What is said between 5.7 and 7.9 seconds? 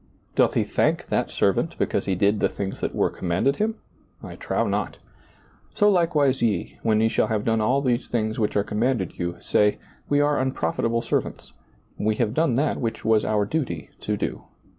So likewise ye, when ye shall have done all